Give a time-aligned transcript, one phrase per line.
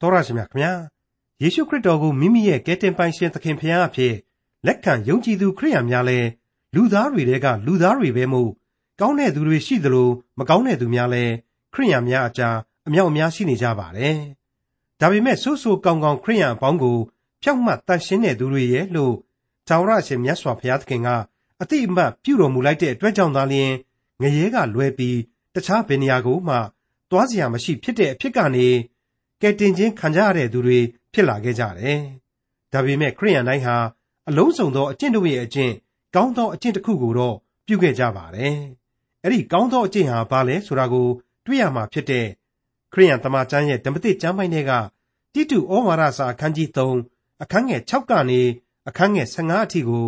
[0.00, 0.72] တော်ရရှိမြခင်ဗျာ
[1.42, 4.14] ယေရှုခရစ်တော်ကိုမိမိရဲ့ကယ်တင်ပိုင်ရှင်သခင်ဖရာအဖြစ်
[4.66, 6.18] လက်ခံယုံကြည်သူခရိယန်များလဲ
[6.74, 8.50] လူသားတွေတဲကလူသားတွေပဲမို့
[9.00, 11.24] ကောင်းတဲ့သူတွေရှိသလိုမကောင်းတဲ့သူများလဲ
[11.74, 12.56] ခရိယန်များအကြား
[12.86, 14.16] အမြောက်အများရှိနေကြပါတယ်
[15.00, 16.98] ဒါပေမဲ့ဆိုးဆိုးကောင်းကောင်းခရိယန်အပေါင်းကို
[17.42, 19.14] ဖြောက်မှတ်တန်ရှင်းတဲ့သူတွေရဲ့လို့
[19.66, 21.08] ထာဝရရှင်မြတ်စွာဘုရားသခင်က
[21.60, 23.72] အတိအမှတ်ပြုတော်မူလိုက်တဲ့အတွက်ကြောင့်သာလျှင်
[24.22, 25.18] ငရဲကလွဲပြီး
[25.54, 26.56] တခြားဘယ်နေရာကိုမှ
[27.10, 28.68] သွားစရာမရှိဖြစ်တဲ့အဖြစ်ကနေ
[29.42, 30.78] ကယ်တင်ခြင်းခံကြရတဲ့သူတွေ
[31.12, 32.00] ဖြစ်လာခဲ့ကြတယ်။
[32.72, 33.76] ဒါပေမဲ့ခရိယန်တိုင်းဟာ
[34.28, 35.72] အလုံးစုံသောအကျင့်တို့ရဲ့အကျင့်
[36.14, 38.56] ကောင်းသောအကျင့်တစ်ခုကိုတော့ပြုခဲ့ကြပါတယ်။
[39.22, 41.08] အဲ့ဒီကောင်းသောအကျင့်ဟာဘာလဲဆိုတာကို
[41.46, 42.26] တွေ့ရမှာဖြစ်တဲ့
[42.92, 44.72] ခရိယန်တမန်ကျမ်းရဲ့ဓမ္မသစ်ကျမ်းပိုင်းတွေက
[45.34, 48.40] တိတုဩဝါဒစာအခန်းကြီး3အခန်းငယ်6ကနေ
[48.88, 50.06] အခန်းငယ်15အထိကို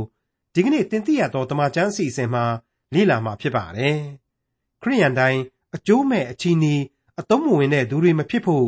[0.55, 2.45] ဒီကနေ့သင်သိရသောတမန်ကျမ်းအစီအစဉ်မှာ
[2.95, 3.97] လေ့လာမှာဖြစ်ပါတယ်။
[4.83, 5.41] ခရိယန်တိုင်း
[5.77, 6.83] အကျိုးမဲ့အချီးနီး
[7.21, 8.66] အသုံးမဝင်တဲ့သူတွေမဖြစ်ဖို့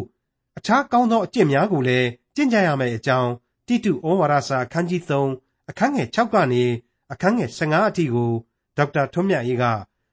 [0.60, 3.30] အခြားကောင်းသောအကျင့်များကိုလည်းကျင့်ကြရမယ့်အကြောင်း
[3.66, 6.64] တိတုဩဝါဒစာအခန်းကြီး3အခန်းငယ်6ကနေ
[7.12, 8.30] အခန်းငယ်15အထိကို
[8.76, 9.64] ဒေါက်တာထွန်းမြတ်ရေးက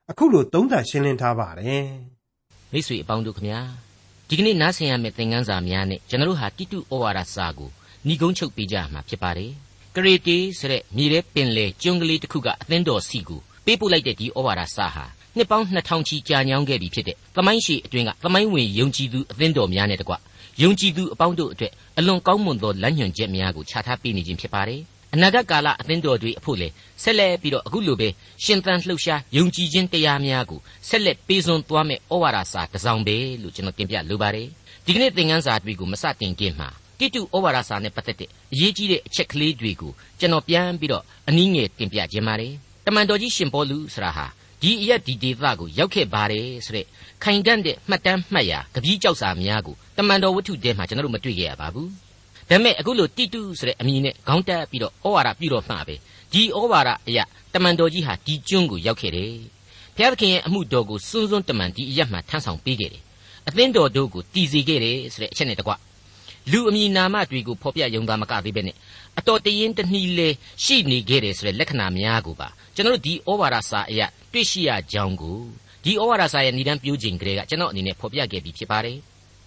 [0.09, 1.85] အခုလိုသုံးသပ်ရှင်းလင်းထားပါတယ်။
[2.71, 3.61] မိတ်ဆွေအပေါင်းတို့ခမညာ
[4.27, 7.69] ဒီကနေ့နားဆင်ရမယ့်သင်ခန်းစာများနဲ့ကျွန်တော်တို့ဟာတိတုဩဝါဒစာကို
[8.07, 9.51] ညီကုန်းချုပ်ပေးကြမှာဖြစ်ပါတယ်။
[9.95, 15.05] ကရေတေဆိုတဲ့မြေထဲပင်လေကျွန်းကလေးတစ်ခုကအသင်းတော်စီကိုပေးပို့လိုက်တဲ့ဒီဩဝါဒစာဟာ
[15.37, 20.13] နှစ်ပေါင်း2000ချီကြာညောင်းခဲ့ပြီဖြစ်တဲ့သမိုင်းရှည်အတွင်းကသမိုင်းဝင်ယုံကြည်သူအသင်းတော်များနဲ့တကွ
[20.63, 24.81] ယုံကြည်သူအပေါင်းတို့အတွက်အလွန်ကောင်းမွန်သောလမ်းညွှန်ချက်များကိုချထားပေးနေခြင်းဖြစ်ပါတယ်။
[25.13, 26.67] အနာဂတ်ကာလအသင်းတော်တွေအဖို့လေ
[27.03, 28.07] ဆက်လက်ပြီးတော့အခုလိုပဲ
[28.43, 34.47] ရှင်သန်လှုပ်ရှားယုံကြည်ခြင်းတရားများကိုဆက်လက်ပေးစွန်သွားမယ့်ဩဝါဒစာတစ်စောင်ပဲလို့ကျွန်တော်တင်ပြလိုပါတယ်။
[34.85, 36.69] ဒီကနေ့သင်ခန်းစာတွေကိုမစတင်ခင်မှာ
[36.99, 42.53] တိတုဩဝါဒစာနဲ့ပတ်သက်တဲ့အရေးကြီးတဲ့အချက်ကလေးတွေကိုကျွန်တော်ပြန်ပြီးတော့အနည်းငယ်တင်ပြခြင်းပါတယ်။
[42.85, 44.27] တမန်တော်ကြီးရှင်ပေါလုဆိုတာဟာ
[44.61, 46.85] ဒီအရက်ဒီဒေသကိုရောက်ခဲ့ပါတယ်ဆိုတဲ့
[47.23, 51.87] ခိုင်တန့်တဲ့မှတ်တမ်းမှတ်ရာကပီးကြောက်စာများကိုတမန်တော်ဝတ္ထုတဲမှာကျွန်တော်တို့မတွေ့ခဲ့ရပါဘူး။
[52.49, 55.95] ဒါပေမဲ့အခုလိုတိတုဆိုတဲ့အမည်နဲ့ခေါင်းတက်ပြီးတော့ဩဝါဒပြုတော်မှာပဲ
[56.33, 59.33] ဒီဩဝါဒအရာတမန်တော်ကြီးဟာဒီကျွန်းကိုရောက်ခဲ့တယ်။
[59.95, 63.03] ဘုရားသခင်ရဲ့အမှုတော်ကိုစွန်းစွန်းတမန်ဒီအရက်မှာထမ်းဆောင်ပေးခဲ့တယ်။
[63.47, 65.73] အသင်းတော်တို့ကိုတည်စေခဲ့တယ်ဆိုတဲ့အချက်နဲ့တကွ
[66.51, 68.75] လူအမည်နာမတွေကိုဖော်ပြယုံသားမကသေးပဲနဲ့
[69.19, 70.29] အတော်တရင်တနှီးလဲ
[70.63, 75.39] ရှိနေခဲ့တယ်ဆိုတဲ့လက္ခဏာများကိုပါကျွန်တော်တို့ဒီဩဝါဒစာအရာတွေ့ရှိရကြောင်းကို
[75.83, 78.97] ဒီဩဝါဒစာရဲ့ဏ္ဍန်ပြိုးခြင်းကလေးကကျွန်တော်အနေနဲ့ဖော်ပြခဲ့ပြီးဖြစ်ပါတယ်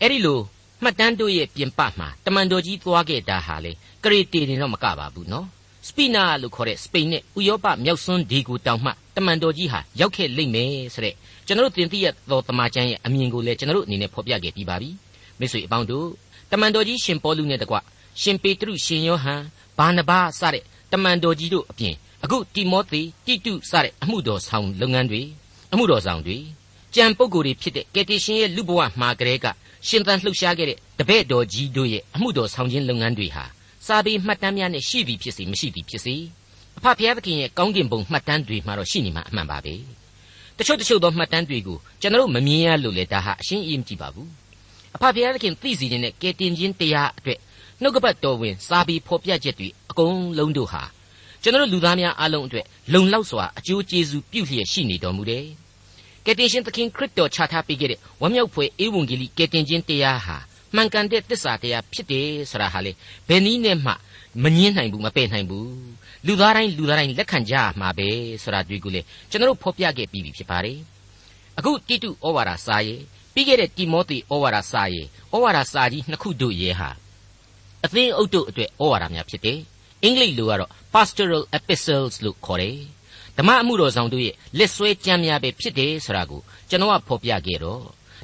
[0.00, 0.40] အဲ့ဒီလို
[0.82, 3.72] မှတ်တမ်းတို့ရဲ့ပြင်ပမှာတမန်တော်ကြီးသွားခဲ့တာဟာလေ
[4.04, 5.46] ကရေတေတွေတော့မကပါဘူးနော်
[5.88, 11.14] စပိနာလို့ခေါ်တဲ့စပိန်နဲ့ဥရောပမြောက်စွန်းဒီကိုတောင်မှတမန်တော်ကြီးဟာရောက်ခဲ့လိမ့်မယ်ဆိုတဲ့
[11.46, 14.90] ကျွန်တော်တို့တင်ပြရသောတမန်ကျမ်းရဲ့အမြင်ကိုလည်းကျွန်တော်တို့အနေနဲ့ဖော်ပြခဲ့ပြီးပါပြီ
[15.38, 16.06] မိတ်ဆွေအပေါင်းတို့
[16.52, 17.76] တမန်တော်ကြီးရှင်ပေါလုနဲ့တကွ
[18.20, 19.42] ရှင်ပေတရုရှင်ယောဟန်
[19.78, 21.94] ဘာနဘာစတဲ့တမန်တော်ကြီးတို့အပြင်
[22.24, 25.22] အခုတိမောသေတိတုစတဲ့အမှုတော်ဆောင်လုပ်ငန်းတွေ
[25.72, 26.38] အမှုတော်ဆောင်တွေ
[26.94, 29.46] ကြံပုဂ္ဂိုလ်တွေဖြစ်တဲ့ကယ်တင်ရှင်ရဲ့လူဘဝမှာကလေးက
[29.86, 33.44] ရှင်သန်လှုပ်ရှားခဲ့တဲ့တပည့်တော်ကြီးတို့ရဲ့အမှုတော်ဆောင်ခြင်းလုပ်ငန်းတွေဟာ
[33.86, 36.14] စာပေမှတ်တမ်းများနဲ့ရှိသည်ဖြစ်စေမရှိသည်ဖြစ်စေ
[36.78, 39.74] အဖဖျားသခင်ရဲ့ကောင်းကင်ဘုံမှတ်တမ်းတွေမှာတော့ရှိနေမှာအမှန်ပါပဲ
[40.58, 44.28] တချို့တချို့သောမှတ်တမ်းတွေကိုကျွန်တော်မမြင်ရလို့လေဒါဟာအရှင်းအင်းကြည့်ပါဘူး
[44.94, 47.38] အဖဖျားသခင်သိစီခြင်းနဲ့ကယ်တင်ခြင်းတရားအတွက်
[47.82, 50.82] နှုတ်ကပတ်တော်ဝင်စာပေဖော်ပြချက်တွေအကုန်လုံးတို့ဟာ
[51.42, 55.46] ကျွန်တော်လူသားများအားလုံးအတွက်လုံလောက်စွာအကျိုးကျေးဇူးပြုလျက်ရှိနေတော်မူတယ်။
[56.24, 60.36] ကယ်တင်ရှင်သခင်ခရစ်တော်ချထားပေးခဲ့တဲ့ဝမ်းမြောက်ဖွယ်ဧဝံဂေလိကယ်တင်ခြင်းတရားဟာ
[60.74, 62.92] မှန်ကန်တဲ့တစ္ဆာတရားဖြစ်တယ်ဆိုတာဟာလေ
[63.28, 63.92] ဘယ်နည်းနဲ့မှ
[64.42, 65.72] မငင်းနိုင်ဘူးမပယ်နိုင်ဘူး
[66.26, 68.08] လူသားတိုင်းလူသားတိုင်းလက်ခံကြရမှာပဲ
[68.42, 70.78] ဆိုတာတွေ့ကိုလေကျွန်တော်ဖော်ပြခဲ့ပြီးပြီဖြစ်ပါတယ်
[71.58, 73.02] အခုတိတုဩဝါဒစာရေး
[73.34, 76.90] ပြီးခဲ့တဲ့တိမောသေဩဝါဒစာရေးဩဝါဒစာကြီးနှစ်ခုတို့ရဲ့ဟာ
[77.84, 79.58] အသင်းအုပ်တို့အတွက်ဩဝါဒများဖြစ်တယ်
[80.04, 82.78] အင်္ဂလိပ်လိုကတော့ pastoral epistles လို့ခေါ်တယ်
[83.38, 87.82] ဓမ္မအမှုတော်ဆောင်တို့ရဲ့လက်ဆွဲကြမ်းများပဲဖြစ်တယ်ဆိုတာကိုကျွန်တော်ကဖော်ပြခဲ့တော့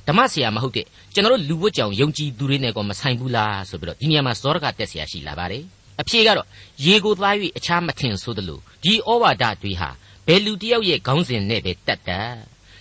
[0.08, 5.64] ဓမ္မဆရာမဟုတ်တဲ့ကျွန်တော်လူဝတ်ကြောင်ယုံကြည်သူတွေနဲ့ကောမဆိုင်ဘူးလားဆိုပြီးတော့ဒီနေရာမှာစောရကတက်ဆရာရှိလာပါတယ်
[6.00, 6.46] အဖြေကတော့
[6.86, 9.90] ရေကိုသား၍အခြားမထင်ဆိုသလိုဒီဩဝါဒတွေဟာ
[10.26, 12.36] ဘယ်လူတယောက်ရဲ့ခေါင်းစဉ်နဲ့ပဲတတ်တတ်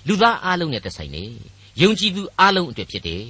[0.08, 1.26] လူသားအလုံးနဲ့သက်ဆိုင်နေ
[1.82, 3.26] ယုံကြည်သူအလုံးအတွက်ဖြစ်တယ်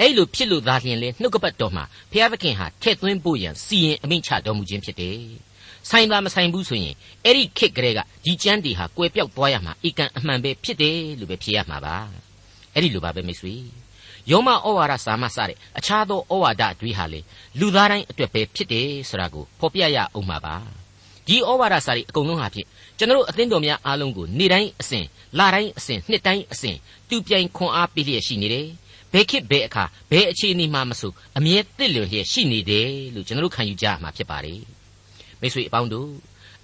[0.00, 5.18] အဲ့လိုဖြစ်လို့သာလျှင်လေနှုတ်ကပတ်တော်မှာဘုရားသခင်ဟာထည့်သွင်းဖို့ရန်စီရင်အမိန့်ချတော်မူခြင်းဖြစ်တယ်။
[5.90, 6.94] ဆိုင်သာမဆိုင်ဘူးဆိုရင်
[7.24, 11.96] အဲ့ဒီခေတ်ကလေးကဒီကျမ်းတွေဟာကွယ်ပြောက်သွားရမှာအကန့်အမှန်ပဲဖြစ်တယ်လို့ပဲဖြေရမှာပါ။
[12.74, 13.54] အဲ့ဒီလိုပါပဲမိတ်ဆွေ။
[14.30, 17.20] ယောမဩဝါဒစာမစတဲ့အခြားသောဩဝါဒတွေဟာလေ
[17.58, 20.54] လူသားတိုင်းအတွက်ပဲဖြစ်တယ်ဆိုတာကိုဖော်ပြရအောင်ပါပါ။
[21.26, 22.66] ဒီဩဝါဒစာတွေအကုန်လုံးဟာဖြင့်
[22.98, 25.04] ကျွန်တော်အသင်းတော်များအားလုံးကိုနေ့တိုင်းအစဉ်
[25.38, 26.76] လတိုင်းအစဉ်နှစ်တိုင်းအစဉ်
[27.08, 28.66] တူပြိုင်ခွန်အားပေးလျက်ရှိနေတယ်။
[29.12, 34.60] ဘယ်ခေတ်ဘယ်အခါဘယ်အခြေအနေမှမဆိုအမြဲတစ်လျော်လျက်ရှိနေတယ်လို့ကျွန်တော်တို့ခံယူကြရမှာဖြစ်ပါတယ်
[35.40, 36.10] မိတ်ဆွေအပေါင်းတို့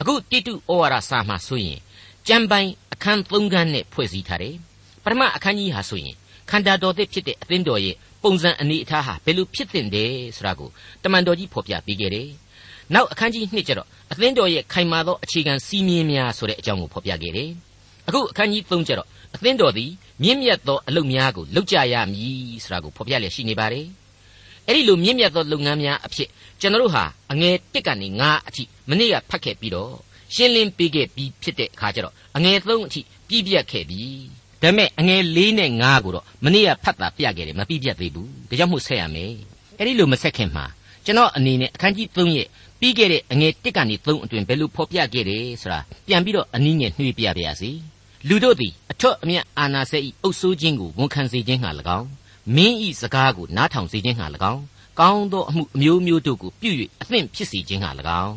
[0.00, 1.79] အခုတိတုဩဝါဒစာမှာဆိုရင်
[2.29, 4.56] ကြံပိုင်အခန်း၃ခန်းနဲ့ဖွဲ့စည်းထားတယ်
[5.05, 6.14] ပထမအခန်းကြီးဟာဆိုရင်
[6.50, 10.70] ခန္ဓာတော်သစ်ဖြစ်တဲ့အသင်းတော်ရဲ့ပုံစံအနေအထားဟာဘယ်လိုဖြစ်တင်တယ်ဆိုတာကို
[11.02, 12.29] တမန်တော်ကြီးဖော်ပြပေးခဲ့တယ်။
[12.94, 17.50] နောက်အခန်းကြီး2ကျတော့အသင်းတော်ရဲ့ခိုင်မာသောအခြေခံစီးမြင်များဆိုတဲ့အကြောင်းကိုဖော်ပြခဲ့တယ်။
[18.08, 19.91] အခုအခန်းကြီး3ကျတော့ အသင်းတော်သည်
[20.23, 23.87] မြင့်မြတ်သောအလုပ်များကိုလုပ်ကြရမည်ဆိုတာကိုဖော်ပြလျက်ရှိနေပါတယ်။
[24.69, 26.29] အဲ့ဒီလိုမြင့်မြတ်သောလုပ်ငန်းများအဖြစ်
[26.61, 29.95] ကျွန်တော်တို့ဟာအငယ်1ကနေ9အထိမနေ့ကဖတ်ခဲ့ပြီးတော့
[30.35, 34.03] ရှင်းလင်းပေးခဲ့ပြီးဖြစ်တဲ့အခါကျတော့အငယ်3အထိပြည့်ပြတ်ခဲ့ပြီ
[34.63, 39.33] ဒါပေမဲ့အငယ်၄နဲ့၅ကိုတော့မနေ့ကဖတ်တာပြခဲ့တယ်မပြည့်ပြတ်သေးဘူးဒါကြောင့်မို့ဆက်ရမယ်
[39.79, 40.65] အဲ့ဒီလိုမဆက်ခင်မှာ
[41.05, 42.49] ကျွန်တော်အနေနဲ့အခန်းကြီး3ရဲ့
[42.81, 47.71] ပြီးခဲ့တဲ့အငယ်1ကနေ3အတွင်ဘယ်လိုဖော်ပြခဲ့တယ်ဆိုတာပြန်ပြီးတော့အနည်းငယ်နှွှေးပြပါရစေ
[48.29, 52.09] လူတို့သည်အထွတ်အမြတ်အာနာစက်ဤအုပ်ဆိုးခြင်းကိုဝန်ခံစေခြင်းဟာ၎င်း
[52.56, 54.62] မင်းဤစကားကိုနားထောင်စေခြင်းဟာ၎င်း
[55.00, 57.91] ကောင်းသောအမှုအမျိုးမျိုးတို့ကိုပြု၍အသင့်ဖြစ်စေခြင်းဟာ၎
[58.25, 58.37] င်း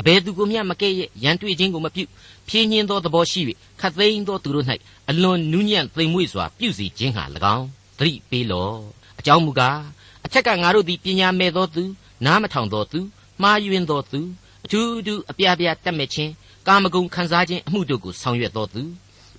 [0.00, 2.04] အဘယ်သူကိုမျှမကဲ့ရဲ့ရန်တွေ့ခြင်းကိုမပြု
[2.48, 3.40] ဖြင်းညင်းသောသဘောရှိ၍
[3.80, 4.66] ခတ်သိမ်းသောသူတို့၌
[5.10, 7.24] အလွန်နူးညံ့သိမ်မွေ့စွာပြုစီခြင်းဟာ၎
[7.54, 7.66] င်း
[7.98, 8.76] သတိပေးလော့
[9.18, 9.78] အကြောင်းမူကား
[10.26, 11.84] အထက်ကငါတို့သည်ပညာမဲ့သောသူ
[12.24, 13.00] နားမထောင်သောသူ
[13.42, 14.20] မှားယွင်းသောသူ
[14.64, 16.32] အထူးထူးအပြားပြားတတ်မဲ့ခြင်း
[16.68, 18.82] ကာမဂုဏ်ခံစားခြင်းအမှုတို့ကိုဆောင်ရွက်သောသူ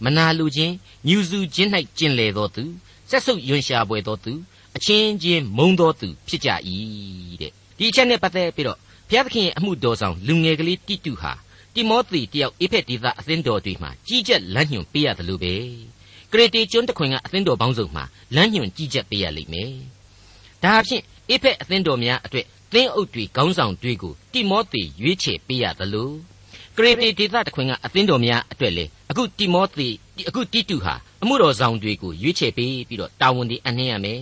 [0.04, 0.74] မနာလိုခြင်း
[1.08, 2.64] ညူစုခြင်း၌ကျင်လေသောသူ
[3.10, 4.34] ဆက်ဆုပ်ယွန်ရှာပွေသောသူ
[4.76, 6.50] အချင်းချင်းမုံသောသူဖြစ်ကြ၏
[7.42, 11.32] တဲ့ဒီအချက်နဲ့ပတ်သက်ပြီးတော့ဘုရားသခင်ရဲ့အမှုတော်ဆောင်လူငယ်ကလေးတိတုဟာ
[11.74, 15.54] တိမောသေတယောက်အေဖက်ဒေသအသင်းတော်တွေမှာကြီးကြပ်လမ်းညွှန်ပေးရတယ်လို့ပဲ
[16.32, 18.04] ကရေတေကျွန်းတစ်ခွင်ကအသင်းတော်ပေါင်းစုံမှာ
[18.36, 19.74] လမ်းညွှန်ကြီးကြပ်ပေးရလိမ့်မယ်
[20.64, 26.14] ဒါအဖြစ်အေဖက်အသင်းတော်များအတွက်သင်းအုပ်တွေခေါင်းဆောင်တွေကိုတိမောသေရွေးချယ်ပေးရတယ်လို့
[26.78, 29.88] ကရေတေဒေသတစ်ခွင်ကအသင်းတော်များအတွက်လေ အခုတိမောသေ
[30.30, 30.94] အခုတိတုဟာ
[31.24, 34.22] အမှုတော်ဆောင်တွေကိုရွေးချယ်ပေးပြီးတော့တာဝန်တွေအနှင်းရမယ်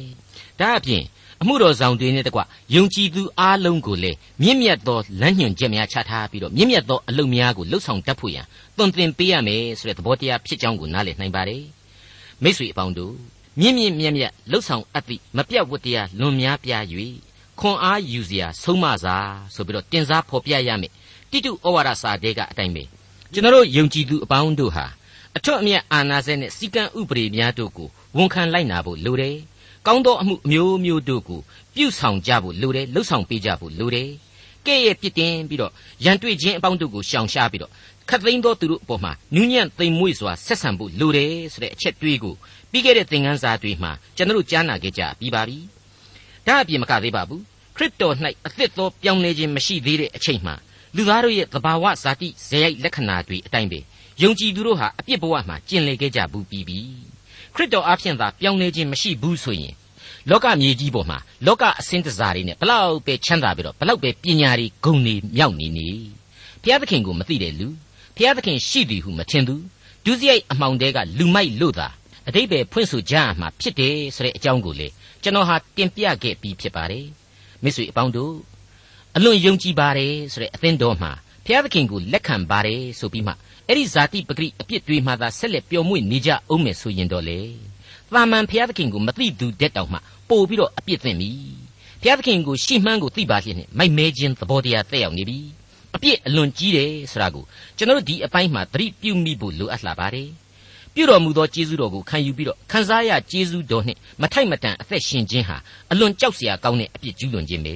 [0.59, 1.03] ဒါအပြင်
[1.41, 2.41] အမှုတော်ဆောင်တွေနဲ့တကွ
[2.75, 8.45] ယုံကြည်သူအားလုံးကိုလည်းမြင့်မြတ်သောလမ်းညွှန်ချက်များချထားပြီးတော့မြင့်မြတ်သောအလုပ်များကိုလှုပ်ဆောင်တတ်ဖို့ရန်
[8.77, 11.63] သွန်သင်ပေးရမယ်ဆိုတဲ့သဘောတရားဖြစ်ကြောင်းကိုနားလည်နိုင်ပါတယ်
[12.43, 13.13] မိတ်ဆွေအပေါင်းတို့
[13.59, 16.83] မြင့်မြင့်မြတ်မြတ်လှုပ်ဆောင်အပ်သည့်မပြတ်ဝတ္တရားလွန်များပြား၍
[17.59, 19.15] ခွန်အားယူစရာဆုံးမစာ
[19.55, 20.91] ဆိုပြီးတော့တင်စားဖော်ပြရမယ်
[21.31, 22.83] တိတုဩဝါဒစာတဲကအတိုင်းပဲ
[23.33, 24.85] ကျွန်တော်တို့ယုံကြည်သူအပေါင်းတို့ဟာ
[25.37, 27.87] အထွတ်အမြတ်အာနာစက်နဲ့စီကံဥပဒေများတို့ကို
[28.17, 29.37] ဝန်ခံလိုက်နာဖို့လိုတယ်
[29.87, 31.41] ကောင်းသောအမှုအမျိုးမျိုးတို့ကို
[31.75, 34.09] ပြုဆောင်ကြဖို့လိုတယ်လှုပ်ဆောင်ပေးကြဖို့လိုတယ်
[34.65, 35.71] ကဲ့ရဲ့ပြစ်တင်ပြီးတော့
[36.05, 37.71] ရန်တွေ့ခြင်းအပေါင်းတို့ကိုရှောင်ရှားပြီးတော့
[38.09, 42.35] ခတ်သိမ်းသောသူတို့အပေါ်မှာနူးညံ့သိမ်မွေ့စွာဆက်ဆံဖို့လိုတယ်ဆိုတဲ့အချက်တွေးကို
[42.71, 45.57] ပြီးခဲ့တဲ့သင်ခန်းစာတွေမှာကျွန်တော်တို့ကြားနာခဲ့ကြပြီးပါပြီ
[46.47, 47.41] ဒါအပြင်မကသေးပါဘူး
[47.75, 48.15] ခရစ်တော်၌
[48.45, 50.55] အသစ်သောပြောင်းလဲခြင်းမရှိသေးတဲ့အချိန်မှာ
[50.95, 53.79] လူသားတို့ရဲ့သဘာဝဇာတိဇယိုက်လက္ခဏာတွေအတိုင်းပဲ
[54.21, 56.79] ယုံကြည်သူတို့ဟာအပြစ်ဘဝမှာကျင်လည်ခဲ့ကြဘူးပြီးပြီ
[57.55, 59.73] ခရစ်တော်အဖျင်သာပြောင်းလဲခြင်းမရှိဘူးဆိုရင်
[60.29, 65.87] လောကမြေကြီးပေါ်မှာလောကအစင်းတစားတွေနဲ့ဘလောက်ပဲချမ်းသာပြီးတော့ဘလောက်ပဲပညာတွေဂုဏ်တွေမြောက်နေနေ
[66.61, 67.67] ဘုရားသခင်ကိုမသိတဲ့လူ
[68.15, 69.55] ဘုရားသခင်ရှိသည်ဟုမထင်သူ
[70.05, 71.87] ဒုစရိုက်အမှောင်တဲကလူမိုက်လို့သာ
[72.27, 74.87] အတိတ်ပဲဖွင့်ဆိုကြရမှာဖြစ်တယ်ဆိုတဲ့အကြောင်းကိုလေ
[75.23, 77.05] ကျွန်တော်ဟာတင်ပြခဲ့ပြီးဖြစ်ပါတယ်
[77.63, 78.33] မိတ်ဆွေအပေါင်းတို့
[79.17, 81.11] အလွန်ယုံကြည်ပါတယ်ဆိုတဲ့အသင်းတော်မှာ
[81.45, 83.33] ဘုရားသခင်ကိုလက်ခံပါတယ်ဆိုပြီးမှ
[83.67, 87.39] အဲ့ဒီဇာတိပဂရိအပြစ်တွေမှသာဆက်လက်ပျော်မွေ့နေကြအောင်မယ်ဆိုရင်တော့လေ
[88.13, 89.99] တာမန်ဘုရားသခင်ကိုမသိသူတဲ့တောင်မှ
[90.29, 91.31] ပို့ပြီးတော့အပြစ်သင့်ပြီ
[92.01, 95.39] ဘုရားသခင်ကိုရှေ့မှန်းကိုသိပါလျက်နဲ့မိုက်မဲခြင်းသဘောတရားတက်ရောက်နေပြီ
[95.95, 97.43] အပြစ်အလွန်ကြီးတယ်ဆိုတာကို
[97.77, 100.29] ကျွန်တော်တို့ဒီအပိုင်းမှာသတိပြုမိဖို့လိုအပ်လာပါတယ်
[100.95, 105.57] ပြုတော်မူသောကျေးဇူးတော်ကိုခံယူပြီးတော့ခံစားရကျေးဇူးတော်နှင့်မထိုက်မတန်အသက်ရှင်ခြင်းဟာ
[105.91, 107.75] အလွန်ကြောက်စရာကောင်းတဲ့အပြစ်ကျူးလွန်ခြင်းပဲ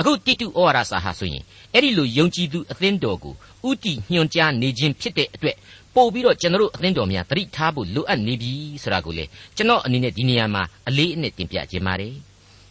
[0.00, 1.44] အခုတိတုဩဝါဒစာဟာဆိုရင်
[1.74, 3.34] အဲ့ဒီလိုယုံကြည်သူအသင်းတော်ကို
[3.68, 5.56] ဥတီညွှန်ကြားနေခြင်းဖြစ်တဲ့အတွက်
[5.94, 9.24] ပို့ပြီးတော့ကျွန်တော်တို့အသင်းတော်များသတိထားဖို့လိုအပ်နေပြီဆိုတာကိုလေ
[9.56, 12.14] ကျွန်တော်အနေနဲ့ဒီနေရာမှာအလေးအနက်တင်ပြခြင်းပါတယ်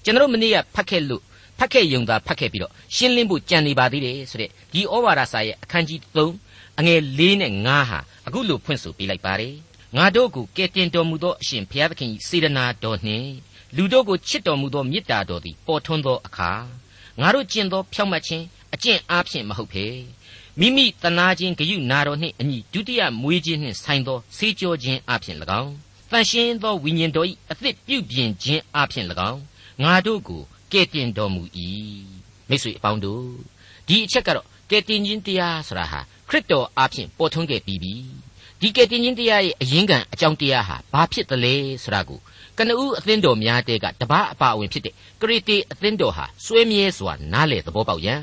[0.04, 1.22] ကျွန်တော်တို့မနေ့ကဖတ်ခဲ့လို့
[1.60, 9.56] ဖတ်ခဲ့ယုံသာဖတ်ခဲ့ပြီးတော့ရှင်းလင်းဖို့ကြံနေပါသေးတယ်ဆိုတဲ့ဒီဩဝါဒစာရဲ့အခန်းကြီး3အငယ်4နဲ့5ဟာအခုလိုဖွင့်ဆိုပေးလိုက်ပါတယ်
[9.98, 13.30] ငါတို့ကိုကယ်တင်တော်မူသောအရှင်ဘုရားသခင်စေတနာတော်နှင့်
[13.75, 16.51] လူတို့ကိုချစ်တော်မူသောမေတ္တာတော်သည်ပေါ်ထွန်းသောအခါ
[17.22, 19.86] ငါတို့ကျင့်သောဖြောင့်မတ်ခြင်းအကျင့်အားဖြင့်မဟုတ်ပေ
[20.60, 25.74] မိမိတနာခြင်းဂယုနာတော်နှင့်အညီဒုတိယမွေးခြင်းနှင့်ဆိုင်သောဆေးကြောခြင်းအပြင်၎င်း
[26.12, 29.42] တန်ရှင်းသောဝိညာဉ်တော်၏အသစ်ပြုပြင်ခြင်းအပြင်၎င်း
[29.84, 31.42] ငါတို့ကိုကယ်တင်တော်မူ၏
[32.50, 33.26] မိတ်ဆွေအပေါင်းတို့
[33.88, 37.94] ဒီအချက်ကတော့ကယ်တင်ခြင်းတရားဆိုတာဟာခရစ်တော်အပြင်ပေါ်ထွန်းခဲ့ပြီးပြီ
[38.62, 42.20] ဒီကယ်တင်ခြင်းတရားရဲ့အရင်းခံအကြောင်းတရားဟာဘာဖြစ်သလဲဆိုတာကို
[42.58, 48.22] ကနဦးအသင်းတော်များတဲကတပားအပါအဝင်ဖြစ်တဲ့ကရစ်တေအသင်းတော်ဟာစွဲမြဲစွာနားလေသဘောပေါက်ရန်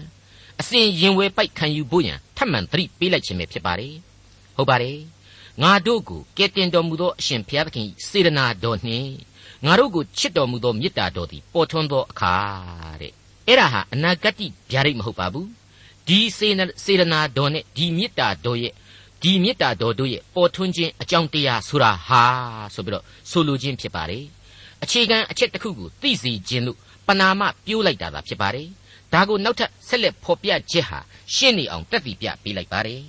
[0.60, 3.94] အစဉ်ရင်ဝယ်ပိုက်ခံယူဖို့ရန်ထပ်မံသတိပေးလိုက်ခြင်းပဲဖြစ်ပါတယ်
[4.56, 4.98] ဟုတ်ပါတယ်
[5.62, 9.10] ငါတို့ကိုကယ်တင်တော်မူသောအရှင်ဘုရားသခင်စေတနာတော်နှင့်
[9.64, 12.34] ငါတို့ကိုချစ်တော်မူသောမေတ္တာတော်သည်ပေါ်ထွန်းသောအခါ
[13.00, 13.12] တဲ့
[13.46, 14.34] အဲ့ဒါဟာအနာဂတ်
[14.70, 15.48] ဗျာဒိတ်မဟုတ်ပါဘူး
[16.08, 16.20] ဒီ
[16.84, 18.72] စေတနာတော်နဲ့ဒီမေတ္တာတော်ရဲ့
[19.24, 22.22] ဒီမေတ္တာတော်တို့ရဲ့ပေါ်ထွန်းခြင်းအကြောင်းတရားဆိုတာဟာ
[22.74, 24.24] ဆိုပြီးတော့ဆိုလိုခြင်းဖြစ်ပါတယ်
[24.82, 28.68] အအခြေခံအချက်တစ်ခုကိုသိစေခြင်းလို့ပနာမပြိုးလိုက်တာသာဖြစ်ပါတယ်
[29.12, 30.98] ဒါကိုနောက်ထပ်ဆက်လက်ဖော်ပြချက်ဟာ
[31.34, 33.02] ရှင်းနေအောင်တက်တည်ပြပေးလိုက်ပါတယ်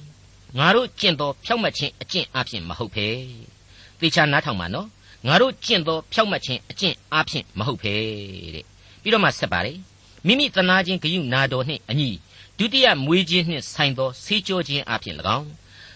[0.58, 3.08] ငါတို့ကျင့်သောဖြောက်မှတ်ခြင်းအကျင့်အဖြစ်မဟုတ်ဖဲ
[4.00, 4.88] သေချာနားထောင်ပါနော်
[5.28, 7.94] ငါတို့ကျင့်သောဖြောက်မှတ်ခြင်းအကျင့်အဖြစ်မဟုတ်ဖဲ
[8.56, 8.66] တဲ့
[9.02, 9.78] ပြီးတော့မှဆက်ပါတယ်
[10.26, 12.10] မိမိတနာခြင်းဂယုနာတော်နှင့်အညီ
[12.58, 15.50] ဒုတိယမွေးခြင်းနှင့်ဆိုင်သောဆေးကြောခြင်းအဖြစ်၎င်း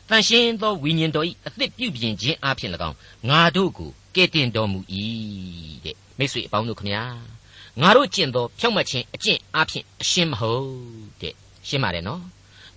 [0.10, 2.98] တန်ရှင်းသောဝိညာဉ်တော်၏အသစ်ပြုပြင်ခြင်းအဖြစ်၎င်း
[3.30, 4.80] ငါတို့ကိုကဲ့တင်တော်မူ၏
[5.86, 7.04] တဲ့မိတ်ဆွေအပေါင်းတို့ခမညာ
[7.82, 10.68] ငါတို့ကျင့်သောဖြောက်မှတ်ခြင်းအကျင့်အဖြစ်အရှင်းမဟုတ်
[11.22, 11.34] တဲ့
[11.68, 12.24] ရှင်းပါတယ်နော်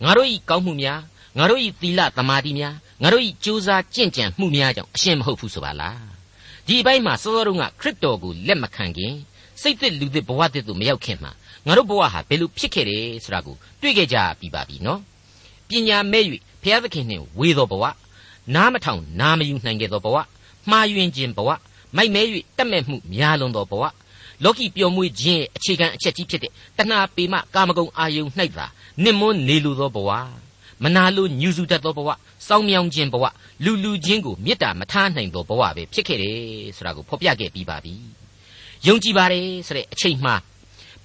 [0.04, 1.00] ငါတို့ဤကောင်းမှုများ
[1.38, 6.02] ငါတို့ဤသီလသမာဓိများငါတို့ဤကြိုးစားကြင့်ကြံမှုများကြောင့်အရှင်းမဟုတ်ဘူးဆိုပါလား
[6.66, 9.14] ဒီအပိုင်းမှာစောစောတုန်းကခရစ်တော်ကိုလက်မခံခင်
[9.62, 11.32] စိတ်သက်လူသစ်ဘဝသစ်သို့မရောက်ခင်မှာ
[11.66, 15.00] ငါတို့ဘဝဟာဘယ်လိုဖြစ်ခဲ့တယ်ဆိုတာကိုတွေ့ခဲ့ကြပြီးပါပြီနော်
[15.68, 16.24] ပညာမဲ့၍
[16.62, 17.84] ဘုရားသခင်နှင့်ဝေသောဘဝ
[18.54, 20.16] နားမထောင်နားမယူနိုင်ခဲ့သောဘဝ
[20.70, 21.50] မှားယွင်းခြင်းဘဝ
[21.96, 22.22] မိုက်မဲ၍
[22.56, 23.84] တက်မဲ့မှုများလွန်သောဘဝ
[24.44, 28.66] လောကီပျော်မွေ့ခြင်းရဲ့အခြေခံအချက်ကြီးဖြစ်တဲ့တဏှာပေမကာမဂုဏ်အာယုန်၌သာ
[29.04, 30.10] နစ်မွန်းနေလိုသောဘဝ
[30.82, 32.08] မနာလိုညူစုတတ်သောဘဝ
[32.48, 33.24] စောင်းမြောင်ခြင်းဘဝ
[33.64, 36.38] လူလူချင်းကိုမေတ္တာမထားနိုင်သောဘဝပဲဖြစ်ခဲ့တယ်
[36.76, 37.94] ဆိုတာကိုဖော်ပြခဲ့ပြီးပါပြီ
[38.86, 40.32] ယုံကြည်ပါတယ်ဆိုတဲ့အချိန်မှ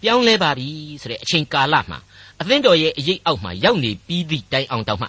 [0.01, 0.67] ပြောင်းလဲပါပြီ
[1.01, 1.99] ဆိုတဲ့အချိန်ကာလမှာ
[2.41, 5.07] အသင်းတော်ရဲ့အရေးအောက်မှာရောက်နေပြီးသည့်တိုင်အောင်တောင်မှ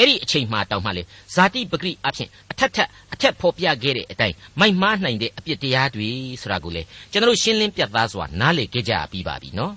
[0.00, 1.02] အဲ့ဒီအချိန်မှတောင်မှလေ
[1.34, 6.08] ဇာတိပဂရိအဖြစ်အထက်ထက်အထက်ဖော်ပြခဲ့တဲ့အတိုင်းမိုက်မားနိုင်တဲ့အပြစ်တရားတွေ
[6.42, 9.74] ဆိုတာကိုလေကျွန်တော်ရှင်းလင်းပြတ်သားစွာနားလည်ခဲ့ကြပြီးပါပြီနော်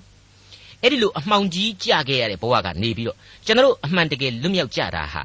[0.82, 5.24] အဲ့ဒီလိုအမှောင်ကြီးကြခဲ့ရတဲ့ဘဝကနေပြီးတော့ကျွန်တော်အမှန်တကယ်လွတ်မြောက်ကြတာဟာ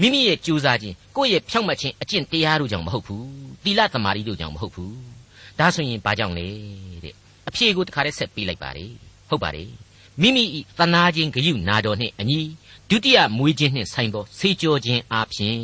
[0.00, 3.26] မိမိရဲ့ကြိုးစားခြင်းကိုယ့်ရဲ့ဖြောင့်မတ်ခြင်းအကျင့်တရားတို့ကြောင့်မဟုတ်ဘူး
[3.64, 4.96] သီလသမာဓိတို့ကြောင့်မဟုတ်ဘူး
[5.58, 6.46] ဒါဆိုရင်ဘာကြောင့်လဲ
[7.04, 7.14] တဲ့
[7.48, 8.86] အဖြေကိုတခါတည်းဆက်ပေးလိုက်ပါလေ
[9.28, 9.70] ဟုတ်ပါတယ်
[10.22, 12.40] မိမိဤသနာခြင်းဂယုနာတော်နှင့်အညီ
[12.90, 15.58] ဒုတိယမွေးခြင်းနှင့်ဆိုင်သောဆေးကြောခြင်းအပြင်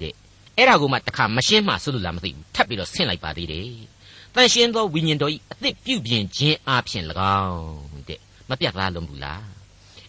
[0.00, 0.14] တဲ့
[0.56, 3.68] အဲ့ဒါကိုမှတခါမရှင်းမှဆိုလို့လားမသိဘူးထပ်ပြီးတော့ဆင့်လိုက်ပါသေးတယ်
[4.34, 7.04] တန်ရှင်းသောဝိညာဉ်တော်ဤအသစ်ပြုပြင်ခြင်းအပြင်၎
[7.42, 7.64] င်း
[8.08, 9.42] တဲ့မပြတ်သားလုံးဘူးလား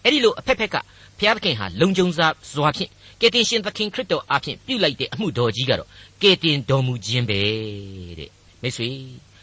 [0.03, 0.75] အဲ့ဒီလိုအဖက်ဖက်က
[1.17, 2.89] ဘုရားသခင်ဟာလုံခြုံစွာစွာဖြင့်
[3.22, 5.89] ကယ်တင်ရှင်သခင်ခရစ်တော်အဖင်ပြုလိုက်တဲ့အမှုတော်ကြီးကတော့
[6.22, 7.39] ကယ်တင်တော်မူခြင်းပဲ
[8.19, 8.29] တဲ့
[8.62, 8.89] မိတ်ဆွေ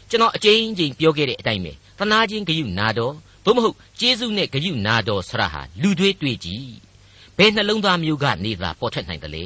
[0.09, 3.13] ကျွန်တော်အကြိမ်ကြိမ်ပြောခဲ့တဲ့အတိုင်းပဲသနာချင်းဂယုနာတော်
[3.45, 6.67] ဘုမဟုတ်ကျေးဇူးနဲ့ဂယုနာတော်ဆရာဟာလူတွေးတွေ့ကြည့်
[7.37, 9.45] ဘယ်နှလုံးသားမျိုးကနေသာပေါ်ထွက်နိုင်တယ်လေ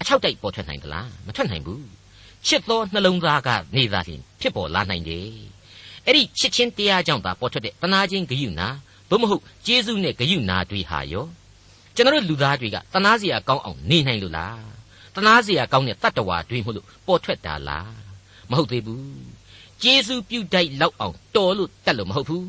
[0.00, 1.86] အချောက်တိုက်ပေါ်ထွက်နိုင်သလားမထွက်နိုင်ဘူး
[2.46, 5.28] ချစ်သောနှလုံးသားကနေသာဖြင့်ဖြစ်ပေါ်လာနိုင်တယ်
[6.06, 8.68] အဲ့ဒီချစ်ချင်းတရားကြောင့်သာပေါ်ထွက်တဲ့သနာချင်းဂယုနာ
[9.10, 11.26] ဘုမဟုတ်ကျေးဇူးနဲ့ဂယုနာတွေဟာရော
[11.94, 14.64] ကျွန်တော်တို့လူသားတွေကတနာစရာကောင်းအောင်နေနိုင်လို့လား
[15.16, 17.92] တနာစရာကောင်းတဲ့တတ္တဝါတွေမို့လို့ပေါ်ထွက်တာလား
[18.50, 19.06] မဟုတ်သေးဘူး
[19.82, 22.46] ကျေးဇူးပြုတိုက်လောက်အောင်တော်လို့တတ်လို့မဟုတ်ဘူး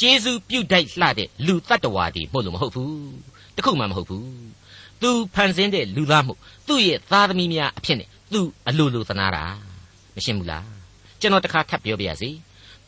[0.00, 2.94] ကျေးဇူးပြုတိုက်လှတဲ့လူတတ္တဝါတွေမို့လို့မဟုတ်ဘူး
[3.56, 4.28] တခုမှမဟုတ်ဘူး
[5.02, 6.34] သူဖန်ဆင်းတဲ့လူသားမှု
[6.68, 9.44] သူ့ရဲ့သားသမီးများအဖြစ်နဲ့သူအလိုလိုသနာတာ
[10.16, 10.66] မရှင်းဘူးလား
[11.20, 12.30] ကျွန်တော်တခါထပ်ပြောပြရစီ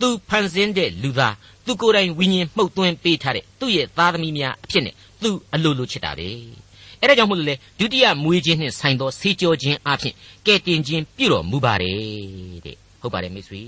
[0.01, 1.35] သူဖန်ဆင်းတဲ့လူသား
[1.67, 6.29] သူကိုယ်တိုင်ဝိညာဉ်မှုတ်သွင်းပေးထားတဲ့သူ့ရဲ့သားသမီးများအဖြစ်နဲ့သူအလိုလိုချစ်တာပဲ
[7.01, 10.15] အဲ့ဒါကြောင့်မို့လို့လေဒုတိယမွေးခြင်းနဲ့ဆိုင်သောဆေးကြောခြင်းအဖြစ်
[10.47, 11.97] ကဲတင်ခြင်းပြုတော်မူပါတယ်
[12.67, 13.61] တဲ့ဟုတ်ပါတယ်မိတ်ဆွေ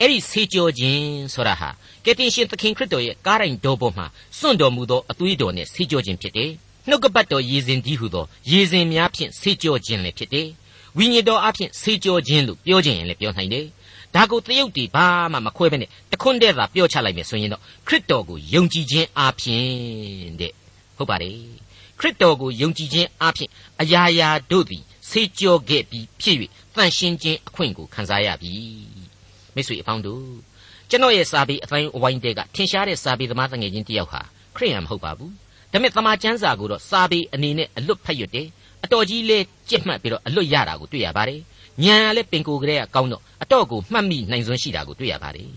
[0.00, 1.04] အဲ့ဒီဆေးကြောခြင်း
[1.34, 1.68] ဆိုတာဟာ
[2.04, 4.06] ကယ်တင်ရှင်သခင်ခရစ်တော်ရဲ့ကားတိုင်းတော်ပေါ်မှာ
[4.38, 6.50] စွန့်တော်မူသောအသွေးတော်နဲ့ဆေးကြောခြင်းဖြစ်တယ်
[6.88, 10.48] နှုတ်ကပတ်တော်ရည်စင်ကြီးဟုသောရည်စင်များဖြင့်ဆေးကြောခြင်းလည်းဖြစ်တယ်
[10.96, 13.66] ဝိညာဉ်တော်အဖြစ်ဆေးကြောခြင်းလို့ပြောခြင်းရင်လည်းပြောနိုင်တယ်
[14.14, 20.52] ဒါကိုတရုတ်တီဘာမှမခွဲဘဲနဲ့တခွန်းတည်းသာပြောချလိုက်မယ်ဆိုရင်တော့ခရစ်တော်ကိုယုံကြည်ခြင်းအပြင်တဲ့
[20.96, 21.36] ဟုတ်ပါတယ်
[21.98, 26.36] ခရစ်တော်ကိုယုံကြည်ခြင်းအပြင်အရာရာတို့သည်ဆေးကြောခဲ့ပြီးဖြစ်၍
[26.74, 28.54] တန်ရှင်းခြင်းအခွင့်ကိုခံစားရပြီ
[29.54, 30.24] မိတ်ဆွေအပေါင်းတို့
[30.90, 34.20] ကျွန်တော်ရဲ့စာပေအတိုင်းအဝိုင်းတဲကထင်ရှားတဲ့စာပေသမားတငယ်ချင်းတယောက်ဟာ
[34.56, 35.32] ခရိယန်မဟုတ်ပါဘူး
[35.72, 38.46] ဒါပေမဲ့သမာကျမ်းစာကိုတော့စာပေအနေနဲ့အလွတ်ဖတ်ရွတ်တယ်
[38.84, 41.40] အတော်ကြီးလေးကြက်မှတ်ပြီးတော့အလွတ်ရတာကိုတွေ့ရပါတယ်
[41.84, 45.48] ဉာဏ်ကလည်းပင်ကိုယ်ကလေးကကောင်းတော့အတော့ကိုမှတ်မိနိုင်စွမ်းရှိတာကိုတွေ့ရပါတယ်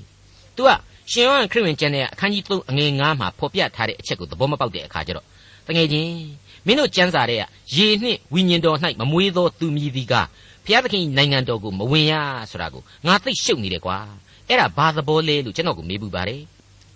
[0.56, 0.70] သူက
[1.12, 5.26] ရှင်ယောဟန်ခရစ်ဝင်ကျမ်းရဲ့အခန်းကြီး3အငယ်9မှာဖော်ပြထားတဲ့အချက်ကိုသဘောမပေါက်တဲ့အခါကျတော့
[5.68, 6.12] တကယ်ချင်း
[6.66, 7.44] မင်းတို့ကျမ်းစာတွေက
[7.76, 10.14] ရေနှင့်ဝိညာဉ်တော်၌မမွေးသောသူမြည်သည်က
[10.66, 12.14] ဘုရားသခင်နိုင်ငံတော်ကိုမဝင်ရ
[12.52, 13.98] ဆိုတာကိုငါသိရှုပ်နေတယ်ကွာ
[14.48, 16.42] အဲ့ဒါဘာသဘောလဲလို့ကျွန်တော်ကိုမေးပူပါတယ်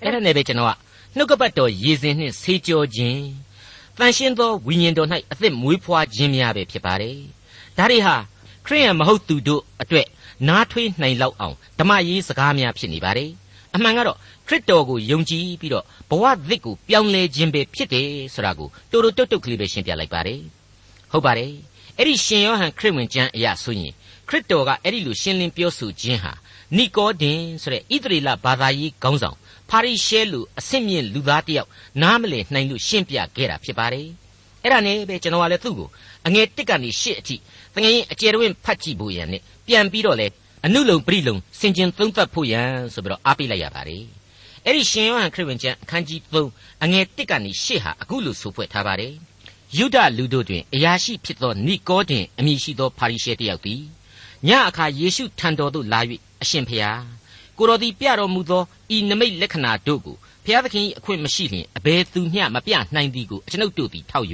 [0.02, 0.72] အဲ့ဒါနဲ့ပဲကျွန်တော်က
[1.16, 3.24] နှုတ်ကပတ်တော်ရေစင်နှင့်ဆေးကြောခြင်း
[3.98, 7.18] တန်ရှင်းသောဝိညာဉ်တော်၌အသက်မွေးဖွားခြင်းများပဲဖြစ်ပါတယ်
[7.78, 8.16] ဒါတွေဟာ
[8.66, 10.08] ခရိယံမဟုတ်သူတို့အတွက်
[10.48, 13.30] နားထွေးနိုင်လောက်အောင်ဓမ္မရေးစကားများဖြစ်နေပါတယ်
[13.76, 20.40] အမှန်ကတော့ခရစ်တော်ကိုယုံကြည်ပြီးတော့ဘဝသစ်ကိုပြောင်းလဲခြင်းပဲဖြစ်တယ်ဆိုတာကိုတိုးတိုးတုတ်တုတ်ကလေးပဲရှင်းပြလိုက်ပါတယ်
[21.12, 21.52] ဟုတ်ပါတယ်
[22.00, 23.94] အဲ့ဒီရှင်ယောဟန်ခရစ်ဝင်ကျမ်းအရာဆိုရင်
[24.28, 26.34] ခရစ်တော်ကအဲ့ဒီလိုရှင်းလင်းပြောဆိုခြင်းဟာ
[26.78, 29.38] နီကောဒင်ဆိုတဲ့ဣသရေလဘာသာရေးခေါင်းဆောင်
[29.70, 31.70] ဖာရိရှဲလူအဆင့်မြင့်လူသားတယောက်
[32.02, 34.08] နားမလည်နိုင်လို့ရှင်းပြခဲ့တာဖြစ်ပါတယ်
[34.64, 35.90] အဲ့ဒါနဲ့ပဲကျွန်တော်ကလည်းသူ့ကို
[36.28, 37.36] အငယ်တစ်ကနေရှစ်အထိ
[37.76, 40.28] တငယ်ရင်အကျယ်တွင်ဖတ်ကြည့်ဖို့ရန်နဲ့ပြန်ပြီးတော့လေ
[40.66, 44.04] အနုလုံပရိလုံစင်ကျင်သုံးသပ်ဖို့ရန်ဆိုပြီးတော့အားပေးလိုက်ရပါတယ်
[44.66, 49.14] အဲ့ဒီရှင်ယောဟန်ခရစ်ဝင်ကျမ်းအခန်းကြီး3အငယ်1ကနေ8ဟာအခုလိုဆိုဖွဲ့ထားပါတယ်
[49.76, 53.82] ယုဒလူတို့တွင်အရာရှိဖြစ်သောနိကောဒင်အမည်ရှိသောဖာရိရှဲတယောက်သည်
[54.48, 56.00] ညအခါယေရှုထံတော်သို့လာ၍
[56.42, 57.02] အရှင်ဖျား
[57.58, 58.64] ကိုတော်သည်ပြတော်မူသော
[58.96, 64.28] ဤနမိတ်လက္ခဏာတို့ကိုဖျားသခင်၏အခွင့်မရှိလျင်အဘယ်သူမျှမပြနိုင်သည်ကိုအကျွန်ုပ်တို့သည်ထောက်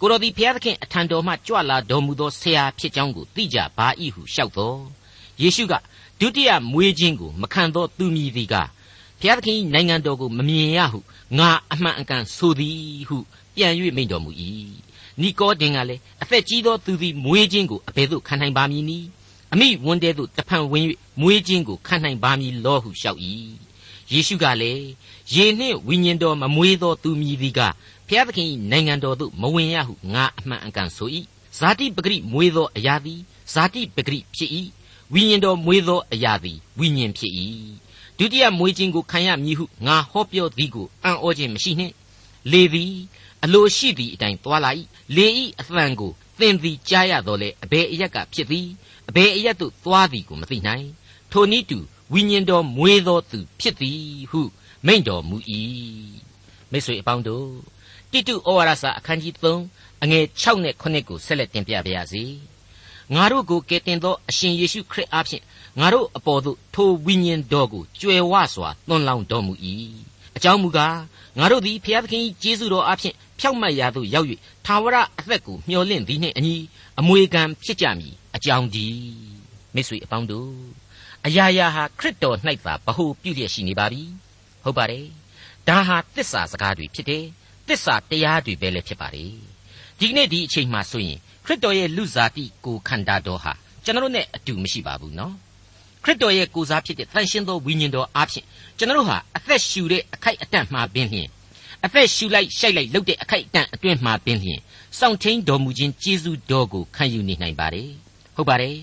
[0.00, 4.78] ကိုတော်သည်ဖျားသခင်အထံတော်မှကြွလာတော်မူသောဆရာဖြစ်ကြောင်းကိုသိကြပါ၏ဟုလျှောက်တော်
[5.42, 5.74] ယေရှုက
[6.20, 8.54] ဒုတိယမွေးခြင်းကိုမခံသောသူမည်သည်က
[9.20, 10.98] ဘုရားသခင်နိုင်ငံတော်ကိုမမြင်ရဟု
[11.38, 13.16] ငါအမှန်အကန်ဆိုသည်ဟု
[13.54, 14.30] ပြန်၍မိန့်တော်မူ၏
[15.20, 19.06] နီကောဒင်ကလည်းအသက်ကြီးသောသူသည်မွေးခြင်းကိုအဘယ်သို့ခံနိုင်ပါမည်နည်း
[19.52, 20.84] အမိဝန်တဲသို့တဖန်ဝင်၍
[21.20, 23.20] မွေးခြင်းကိုခံနိုင်ပါမည်လောဟုလျှောက်၏
[24.12, 24.86] ယေရှုကလည်း
[25.34, 27.60] ယေနှင့်ဝိညာဉ်တော်မမွေးသောသူမည်သည်က
[28.08, 31.08] ဘုရားသခင်နိုင်ငံတော်သို့မဝင်ရဟုငါအမှန်အကန်ဆို၏
[31.58, 33.20] ဇာတိပဂရိမွေးသောအရာသည်
[33.52, 34.50] ဇာတိပဂရိဖြစ်၏
[35.12, 37.32] ဝိညာဉ်တော်မွေးသောအရာသည်ဝိညာဉ်ဖြစ်၏
[38.18, 41.94] ဒုတိယမွေးခြင်းကိုခံရမည်ဟုငါဟောပြောသည်ကိုအံ့ဩခြင်းမရှိနှင့်
[42.52, 42.94] လေသည်
[43.44, 44.82] အလိုရှိသည့်အတိုင်းသွားလိုက်
[45.16, 48.66] လေဤအသံကိုသင်သည်ကြားရတော်လေအဘယ်အရက်ကဖြစ်သည်
[49.08, 50.86] အဘယ်အရက်သို့သွားသည်ကိုမသိနိုင်
[51.32, 51.78] ထိုနည်းတူ
[52.12, 54.40] ဝိညာဉ်တော်မွေးသောသူဖြစ်သည်ဟု
[54.86, 55.36] မိန့်တော်မူ၏
[56.70, 57.48] မိတ်ဆွေအပေါင်းတို့
[58.12, 59.34] တိတုဩဝါဒစာအခန်းကြီး
[59.68, 62.24] 3အငယ်6နဲ့9ကိုဆက်လက်တင်ပြပါရစေ
[63.14, 65.42] ငါတို့ကိုကယ်တင်သောအရှင်ယေရှုခရစ်အားဖြင့်
[65.80, 69.52] ငါတို့အပေါ်သို့ထိုဝိညာဉ်တော်ကိုကြွယ်ဝစွာသွန်လောင်းတော်မူ၏
[70.36, 70.98] အကြောင်းမူကား
[71.38, 74.26] ငါတို့သည်ဖျားသခင်၏ကျေးဇူးတော်အားဖြင့်ဖြောက်မတ်ရာသို့ရောက်၍
[74.66, 76.56] သာဝရအသက်ကိုမျှော်လင့်သည်နှင့်အညီ
[77.00, 78.86] အမွေခံဖြစ်ကြမည်အကြောင်းဒီ
[79.74, 80.52] မိတ်ဆွေအပေါင်းတို့
[81.26, 84.02] အရာရာဟာခရစ်တော်၌သာဗဟုပြုလျက်ရှိနေပါပြီ
[84.64, 85.06] ဟုတ်ပါတယ်
[85.68, 87.24] ဒါဟာတစ္ဆာစကားတွေဖြစ်တယ်
[87.68, 89.32] တစ္ဆာတရားတွေပဲလည်းဖြစ်ပါတယ်
[89.98, 93.52] ဒီကနေ့ဒီအချိန်မှဆိုရင် ခရစ်တော်ရဲ့လူစားတိကိုခန္ဓာတော်ဟာ
[93.84, 95.34] ကျွန်တော်တို့နဲ့အတူမရှိပါဘူးနော်
[96.04, 98.46] ခရစ်တော်ရဲ့ကိုစားဖြစ်တဲ့တန်ရှင်းသောဝိညာဉ်တော်အားဖြင့်
[98.78, 101.28] ကျွန်တော်တို့ဟာအသက်ရှူတဲ့အခိုက်အတန့်မှာပင်လျင်
[101.84, 104.60] အသက်ရှူလိုက်ရှိုက်လိုက်လုပ်တဲ့အခိုက်အတန့်အတွင်းမှာပင်လျင်
[104.98, 107.90] စောင့်ထိန်တော်မူခြင်းကျေးဇူးတော်ကိုခံယူနေနိုင်ပါတယ်
[108.36, 108.76] ဟုတ်ပါတယ်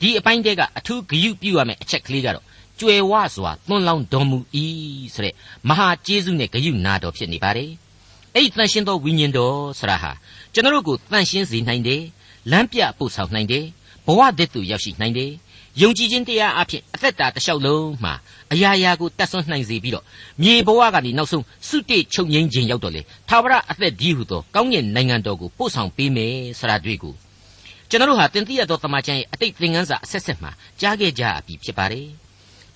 [0.00, 2.44] ဒီအပိုင်းတဲကအထူးဂရုပြုရမယ့်အချက်ကလေးကတော့
[2.80, 4.38] ကြွယ်ဝစွာသွန်လောင်းတော်မူ၏
[5.14, 5.34] ဆိုတဲ့
[5.68, 7.70] မဟာကျေးဇူးနဲ့ဂရုနာတော်ဖြစ်နေပါတယ်
[8.34, 10.12] အဲ့ဒီတန်ရှင်းသောဝိညာဉ်တော်ဆရာဟာ
[10.58, 12.02] ကျွန်တော်တို့ကိုတန်ရှင်းစေနိုင်တယ်
[12.50, 13.64] လမ်းပြပို့ဆောင်နိုင်တယ်
[14.06, 15.30] ဘဝတည်သူရောက်ရှိနိုင်တယ်
[15.80, 18.14] ယုံကြည်ခြင်းတရားအဖြစ်အသက်တာတစ်လျှောက်လုံးမှာ
[18.52, 20.04] အရာရာကိုတတ်ဆွမ်းနိုင်စေပြီးတော့
[20.42, 27.14] မြေဘဝကနေနောက်ဆုံးစုတိချုပ်ငိမ့်ခြင်းရောက်တော့လေသာဝရအသက်ဒီဟုသောကောင်းကင်နိုင်ငံတော်ကိုပို့ဆောင်ပေးမယ်ဆရာတွေ့ကို
[27.88, 32.06] ကျွန်တော်တို့ဟာတင်တိရသောတမန်ကျန်ရဲ့အတိတ်သင်ခန်းစာအဆက်ဆက်မှာကြားခဲ့ကြပြီဖြစ်ပါတယ်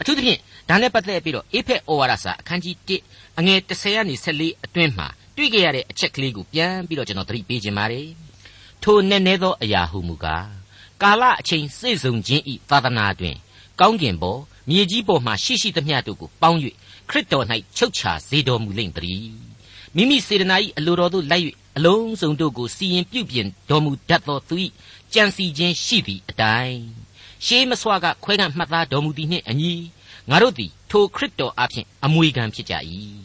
[0.00, 8.08] အထူးသဖြင့်ဒါနဲ့ပတ်သက်ပြီးတော့အေဖက်ဩဝါဒစာအခန်းကြီး1အငယ်30ကနေ14အတွင်းမှာ တွေ့ကြရတဲ့အချက်ကလေးကိုပြန်ပြီးတော့ကျွန်တော်သတိပေးခြင်းပါတယ်
[8.82, 10.48] ထိုနည်းနည်းသောအရာဟုမူကား
[11.02, 13.36] ကာလအချိန်စိတ်ဆုံခြင်းဤသာသနာတွင်
[13.80, 14.40] ကောင်းကင်ပေါ်
[14.70, 16.58] မြေကြီးပေါ်မှရှိရှိသမျှတို့ကိုပေါင်း၍
[17.08, 19.32] ခရစ်တော်၌ချုပ်ချာစေတော်မူလိမ့်တည်း
[19.96, 21.44] မိမိစေတနာ၏အလိုတော်သို့လိုက်၍
[21.76, 24.56] အလုံးစုံတို့ကိုစီရင်ပြုပြင်တော်မူတတ်သောသူ၏
[25.14, 26.80] ကြံစီခြင်းရှိသည့်အတိုင်း
[27.44, 29.72] ရှေးမစွာကခွဲကန့်မှတ်သားတော်မူသည်နှင့်အညီ
[30.30, 32.74] ငါတို့သည်ထိုခရစ်တော်အဖင်အမွေခံဖြစ်ကြ၏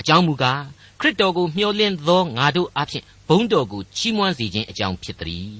[0.00, 0.62] အကြောင်းမူကား
[1.00, 5.50] ခရစ်တော်ကိုမျှော်လင့်သောငါတို့အဖင်ဘုန်းတော်ကိုချီးမွမ်းစေခြင်းအကြောင်းဖြစ်သည်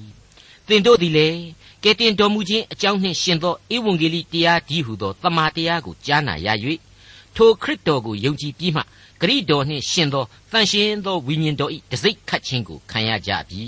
[0.67, 1.41] သင်တို့သည်လည်း
[1.83, 6.47] ကယ်တင်တော်မူခြင်းအကြောင်းနှင့်ရှင်သောဧဝံဂေလိတရားဒီဟုသောတမန်တရားကိုကြားနာရ၍
[7.35, 8.81] ထိုခရစ်တော်ကိုယုံကြည်ပြီးမှ
[9.21, 13.65] ဂရိတော်နှင့်ရှင်သောတန်ရှင်သောဝိညာဉ်တော်၏တစိ့ခတ်ခြင်းကိုခံရကြပြီ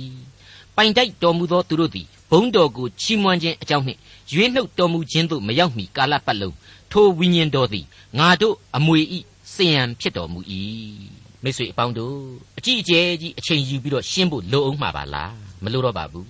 [0.76, 4.00] ပိုင်တိုက်တော်မူသောသူတို့သည်ဘုန်းတော်ကိုချီးမွမ်းခြင်းအကြောင်းနှင့်
[4.32, 6.56] ရွေးနှုတ်တော်မူခြင်းသို့မရောက်မီကာလပတ်လုံး
[6.92, 7.86] ထိုဝိညာဉ်တော်သည်
[8.20, 9.20] ငါတို့အမွေဤ
[9.54, 10.40] စေယံဖြစ်တော်မူ၏
[11.44, 12.18] မိတ်ဆွေအပေါင်းတို့
[12.58, 16.28] အကြည့်အကျဲကြီးအချိန်ယူပြီးတော့ရှင်းဖို့လိုအောင်မှာပါလားမလိုတော့ပါဘူး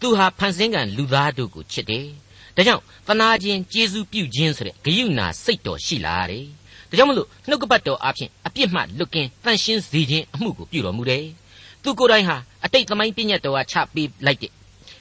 [0.00, 2.06] သူဟာဖန်ဆင်းကံလူသားတို့ကိုချစ်တယ်
[2.56, 6.44] ဒါကြောင့်သနာခြင်းကျေးဇူးပြုခြင်းဆိုတဲ့ဂယုဏစိတ်တော်ရှိလာတယ်
[6.90, 11.24] ဒါကြောင့်မလို့နှုတ်ကပတ်တော်အဖြစ်အပြစ်မှလွတ်ကင်းတန်ရှင်းစေခြင်းအမှုကိုပြုတော်မူတယ်
[11.82, 14.52] သူကိုယ်တိုင်ဟာအတိတ်သမိုင်းပြည့်ညတ်တော်ကချပေးလိုက်တဲ့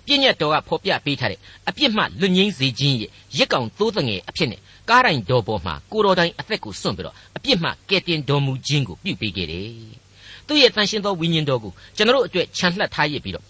[0.06, 1.39] ပြည့်ညတ်တော်ကဖော်ပြပေးထားတဲ့
[1.70, 9.69] အပြစ်မှလွတ်ငင်းစေခြင်းရဲ့ရစ်ကောင်သိုးတငယ်အဖြစ်နဲ့ ကားတိုင်းတော်ပေါ်မှာကိုတော်တိုင်အသက်ကိုစွန့်ပြီးတော့အပြစ်မှကယ်တင်တော်မူခြင်းကိုပြုပေးခဲ့တယ်။
[10.48, 13.45] သူ့ရဲ့တန်ရှင်းသောဝိညာဉ်တော်ကိုကျွန်တော်တို့အတွက်ခြံလှပ်ထားရပြီးတော့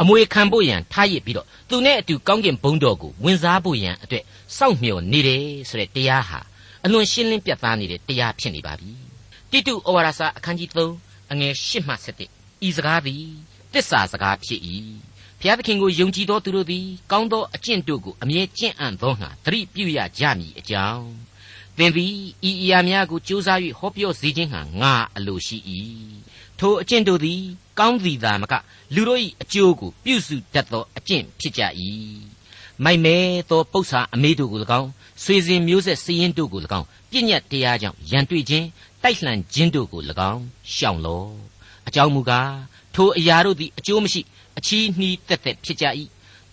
[0.00, 4.24] အမွေခံဖို့ရန်ထားရပြီးတော့သူနဲ့အတူကောင်းကင်ဘုံတော်ကိုဝင်စားဖို့ရန်အတွက်
[4.56, 6.40] စောင့်မျှော်နေတယ်ဆိုတဲ့တရားဟာ
[6.84, 8.90] အလွန်ရှင်းလင်းပြတ်သားနေတဲ့တရားဖြစ်နေပါပြီ။
[9.50, 10.70] တိတုဩဝါဒစာအခန်းကြီး
[11.00, 11.94] 3အငယ်8မှ
[12.26, 13.24] 7ဤစကားသည်
[13.74, 14.60] တစ္ဆာစကားဖြစ်၏
[15.44, 21.08] ဘုရားသခင်ကိုယုံကြည်သောသူတို့သည်ကောင်းသောအကျင့်တို့ကိုအမြဲကျင့်အံ့သောငှာသတိပြုရကြမည်အကြောင်း
[21.76, 22.14] သင်သည်
[22.48, 25.58] ဤအရာများကိုကြိုးစား၍ဟောပြောစေခြင်းဟာငါအလိုရှိ၏
[26.58, 27.40] ထိုအကျင့်တို့သည်
[27.78, 28.54] ကောင်းသည်သာမက
[28.94, 31.62] လူတို့၏အကျိုးကိုပြုစုတတ်သောအကျင့်ဖြစ်ကြ၏
[32.84, 33.16] မိုက်မဲ
[33.50, 34.90] သောပု္ပ္ပာအမေတို့ကို၎င်း
[35.22, 38.66] ဆွေစဉ်မျိုးဆက်စည်ရင်တို့ကို၎င်းပြည့်ညတ်တရားကြောင့်ရန်တွေ့ခြင်း
[39.02, 40.02] တိုက်လှန်ခြင်းတို့ကို၎
[40.32, 40.42] င်း
[40.74, 41.30] ရှောင်လော့
[41.88, 42.52] အကြောင်းမူကား
[42.94, 44.20] ထိုအရာတို့သည်အကျိုးမရှိ
[44.58, 45.86] အချီးနှီးတက်တက်ဖြစ်ကြ၏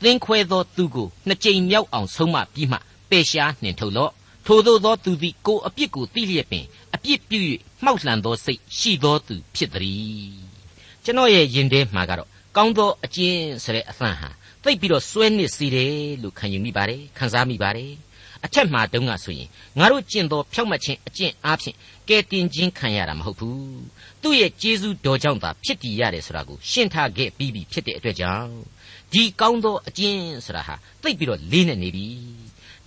[0.03, 2.77] သင်ခွဲသောသူကိုနှစ်ကြိမ်မြောက်အောင်ဆုံးမပြီးမှ
[3.09, 4.11] ပယ်ရှားနှင်ထုတ်လော့
[4.45, 7.39] ထိုသို့သောသူသည်ကိုအပြစ်ကိုသိလျက်ပင်အပြစ်ပြု၍
[7.83, 10.33] မှောက်လှန်သောစိတ်ရှိသောသူဖြစ်သည်
[11.03, 14.29] ကျွန်တော်ရဲ့ယင်ထဲမှာကတော့ကောင်းသောအကျင့်ဆိုတဲ့အသံဟာ
[14.63, 17.91] သိပ်ပြီးတော့စွဲနစ်စေတယ်လို့ခံယူမိပါတယ်ခံစားမိပါတယ်
[18.45, 19.49] အထက်မှာတုန်းကဆိုရင်
[19.79, 21.75] ငါတို့ကျင့်သောဖြောက်မှတ်ခြင်းအကျင့်အားဖြင့်
[22.09, 23.81] ကဲတင်ခြင်းခံရတာမဟုတ်ဘူး
[24.21, 28.51] သူ့ရဲ့ကျေးဇူးတော်ကြောင့်သာဖြစ်တည်ရတယ်ဆိုတာကိုရှင်းထားခဲ့ပြီးပြီဖြစ်တဲ့အတွက်ကြောင့်
[29.13, 32.07] ဒီကောင်းသောအကျင့်ဆိုတာဟာသိပ်ပြီးတော့လေးနဲ့နေပြီ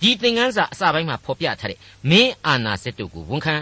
[0.01, 3.55] ဒီသင်ခန်းစာအစပိုင်းမှာဖော်ပြထားတဲ့မင်းအာနာစစ်တို့ကိုဝန်ခံ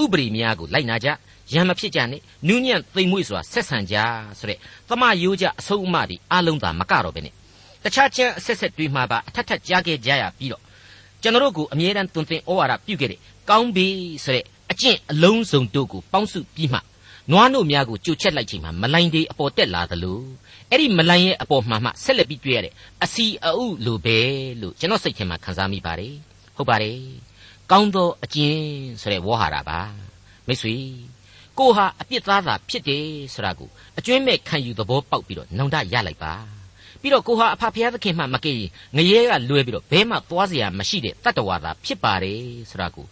[0.00, 1.08] ဥပရိများကိုလိုက်နာကြ
[1.52, 3.96] ရံမဖြစ်ကြနဲ့နူးညံ့သိမ်မွေ့စွာဆက်ဆံကြ
[4.38, 4.58] ဆိုတဲ့
[4.88, 7.34] သမယိုးကြအဆုံးအမတွေအလုံးသာမကတော့ပဲနဲ့
[7.84, 10.62] တခြားချမ်းအဆက်ဆက်တွေးမှာပါအထက်ထက်ကြားခဲ့ကြရပြီးတော့
[11.22, 13.18] ကျွန်တော်တို့ကိုအမြဲတမ်းတွင်တင်ဩဝါဒပြုခဲ့တဲ့
[13.50, 13.86] ကောင်းပြီ
[14.24, 16.78] ဆိုတဲ့အကျင့်အလုံးစုံတို့ကိုပေါင်းစုပြီးမှ
[17.30, 20.20] နွားနို့များကိုကြိုချက်လိုက်ချိန်မှာမလိုင်းတွေအပေါ်တက်လာသလို
[20.70, 22.72] အဲ့ဒီမလိုင်းရဲ့အပေါ်မှာမှဆက်လက်ပြီးတွေ့ရတဲ့
[23.04, 24.18] အစီအဥလိုပဲ
[24.60, 26.14] လို့ကျွန်တော်စိတ်ထဲမှာခံစားမိပါတယ်
[26.56, 26.98] ဟုတ်ပါတယ်
[27.70, 28.60] ကောင်းသောအကျင့်
[29.00, 29.80] ဆိုတဲ့ဝေါ်ဟာတာပါ
[30.46, 30.74] မိတ်ဆွေ
[31.58, 36.57] ကိုဟာအပြစ်သားသာဖြစ်တယ်ဆိုတာကိုအကျွမ်းမဲ့ခံယူသဘောပေါက်ပြီးတော့နောင်တရလိုက်ပါ
[37.01, 38.61] ပြီးတော့ကိုဟာအဖဖျားသခင်မှမကည်
[38.95, 43.05] ငရဲကလွဲပြီးတော့ဘဲမှသွားเสียမရှိတဲ့တတ္တဝါသာဖြစ်ပါတယ်ဆိုတာကို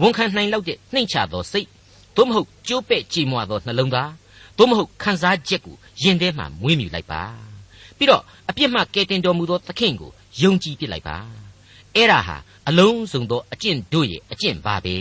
[0.00, 1.68] ဝန်ခံနိုင်လောက်တဲ့နှိမ့်ချသောစိတ်
[2.16, 4.12] သို့မဟုတ်ကြိုးပဲ့ကြည်မွသောနှလုံးသား
[4.58, 7.22] သို့မဟုတ်ခံစားချက်ကိုယင်ထဲမှာမွေးမြူလိုက်ပါ
[7.96, 10.10] ပြီးတော့အပြစ်မှကယ်တင်တော်မူသောသခင်ကို
[10.42, 11.16] ယုံကြည်ပြစ်လိုက်ပါ
[11.94, 12.36] အဲ့ဒါဟာ
[12.68, 14.96] အလုံးစုံသောအကျင့်တို့ရဲ့အကျင့်ပါပဲ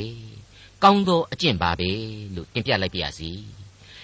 [0.83, 1.89] ကောင်းသောအကျင့်ပါပဲ
[2.35, 3.31] လို့တင်ပြလိုက်ပါရစေ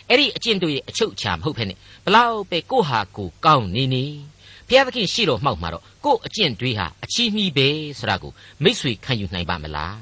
[0.09, 4.05] အဲ့ဒီအကျင့်တို့ရဲ့အချုပ်အခြာမဟုတ်ဖ ೇನೆ ဘလောက်ပဲကိုဟာကိုကောင်းနေနေ
[4.69, 7.69] ဘုရားသခင်ရှိတော်မှောက်မှာတော့ကို့အကျင့်တွေးဟာအချီးနှီးပဲ
[7.99, 9.97] ဆိုတာကိုမိษွေခံယူနိုင်ပါမလား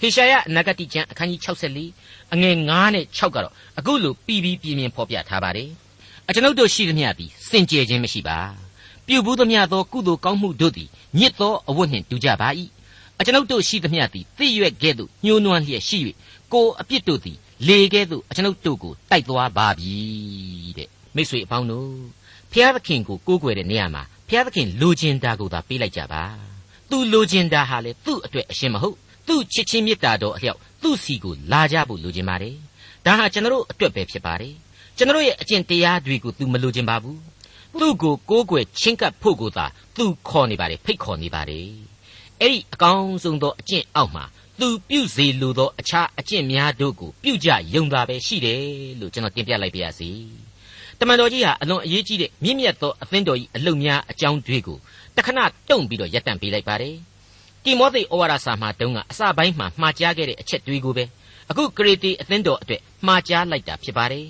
[0.00, 1.40] ဟေရှာယအနာဂတိကျမ်းအခန်းကြီး
[1.86, 5.70] 64အငယ်9နဲ့6ကတော့အခုလိုပြီးပြီးပြင်းပြင်းဖော်ပြထားပါတယ်
[6.28, 8.38] အကျွန်ုပ်တို့ရှိသမျှသည်စင်ကြယ်ခြင်းမရှိပါ
[9.06, 12.48] ပြုဘူးသမျှသောကုသိုလ်ကောင်းမှုတို့သည်ညစ်သောအဝတ်နှင့်တူကြပါ၏
[13.18, 15.98] အကျွန်ုပ်တို့ရှိသမျှသည်သိရွက်ကဲ့သို့ညှိုးနွမ်းလျက်ရှိ၍
[16.52, 17.38] ကိုအပြစ်တို့သည်
[17.68, 19.96] လေကဲ့သို့အကျွန်ုပ်တို့ကိုတိုက်သွားပါပြီ
[20.78, 21.90] တဲ့မိတ်ဆွေအပေါင်းတို့
[22.52, 26.22] ဖျားသခင်ကိုကိုးကွယ်တဲ့နေရာမှာဖျားသခင်လိုချင်တာကိုသာပေးလိုက်ကြပါ
[26.90, 28.96] သူလိုချင်တာဟာလေသူ့အတွက်အရှင်းမဟုတ်
[29.28, 32.56] သူ့ချစ်ချင်းမေတ္တာတော်အလျောက်သူ့စီကိုလာကြဖို့လိုချင်ပါတယ်
[33.04, 34.54] ဒါဟာကျွန်တော်အတွက်ပဲဖြစ်ပါတယ်
[34.96, 37.20] ကျွန်တော်ရဲ့အကျင့်တရားတွေကိုသူမလိုချင်ပါဘူး
[37.80, 39.66] သူ့ကိုကိုးကွယ်ချင်းကပ်ဖို့ကိုသာ
[39.96, 41.68] သူခေါ်နေပါတယ်ဖိတ်ခေါ်နေပါတယ်
[42.40, 44.24] အဲ့ဒီအကောင်းဆုံးသောအကျင့်အောက်မှာ
[44.60, 48.60] သူပြုစေလိုသောအခြားအကျင့်များတို့ကိုပြုကြယုံတာပဲရှိတယ်
[49.00, 50.10] လို့ကျွန်တော်တင်ပြလိုက်ပါရစေ
[50.98, 54.78] တမန်တော်ကြီးဟာအလွန်အရေးကြီးတဲ့မြင့်မြတ်သောအသင်းတော်ကြီးအလုံများအကြောင်းတွေကို
[55.16, 55.38] တခဏ
[55.70, 56.96] တုံ့ပြီးတော့ရပ်တန့်ပေးလိုက်ပါတယ်
[57.64, 61.04] တိမောသေဩဝါဒစာမှာတုန်းကအစပိုင်းမှာမှားကြားခဲ့တဲ့အချက်တွေကိုပဲ
[61.50, 64.26] အခုဂရေတီအသင်းတော်အတွက်မှားကြားလိုက်တာဖြစ်ပါတယ်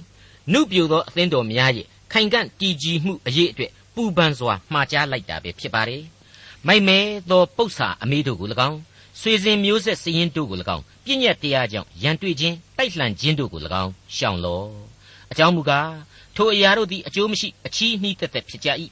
[0.53, 6.03] နုပြိုသောအသင်းတော်များရဲ့ခိုင်ကန့်တည်ကြည်မှုအရေးအတွက်ပူပန်စွာမှားကြားလိုက်တာပဲဖြစ်ပါတယ်
[6.67, 6.99] မိုက်မဲ
[7.31, 8.79] သောပု္ပ္ပာအမေတို့ကို၎င်း
[9.21, 14.69] ဆွေစဉ်မျိုးဆက်စည်ရင်တို့ကို၎င်းပြည့်ညက်တရားကြောင့်ရန်တွေ့ခြင်းတိုက်လှန်ခြင်းတို့ကို၎င်းရှောင်လော့
[15.31, 15.91] အကြောင်းမူကား
[16.37, 18.69] ထိုအရာတို့သည်အကျိုးမရှိအချီးနှီးသက်သက်ဖြစ်ကြ၏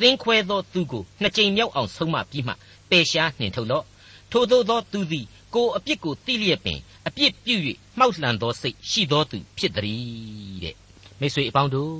[0.00, 2.52] သင်ခွဲသောသူကိုနှစ်ကြိမ်မြောက်အောင်ဆုံးမပြီးမှ
[2.90, 3.84] ပယ်ရှားနှင်ထုတ်လော့
[4.32, 7.54] ထို့သောသောသူသည်ကိုအပြစ်ကိုသိလျက်ပင်အပြစ်ပြု၍
[7.98, 10.74] မှောက်လှန်သောစိတ်ရှိသောသူဖြစ်သည်တဲ့
[11.20, 11.96] မိတ်ဆွေအပေါင်းတို့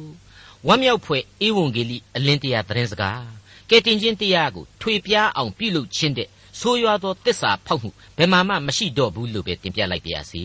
[0.67, 3.25] ဝမ်းမြောက်ဖွယ်ဧဝံဂေလိအလင်းတရားသတင်းစကား
[3.71, 6.29] ကဲတင်ချင်းတရားကိုထွေပြားအောင်ပြုလုပ်ခြင်းတဲ့
[6.61, 10.45] ဆိုးရွားသောတစ္ဆာဖောက်မှုဘယ်မှမှမရှိတော့ဘူးလို့ပဲတင်ပြလိုက်ပါရစေ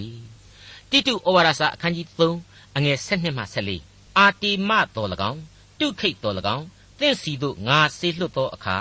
[0.90, 2.08] တိတုဩဝါဒစာအခန်းကြီး
[2.42, 3.44] 3အငယ်7မှ
[3.80, 5.42] 14အာတိမတော်၎င်း
[5.80, 6.66] တုခိတ်တော်၎င်း
[7.00, 8.80] သင့်စီတို့ငါဆေးလွတ်သောအခါ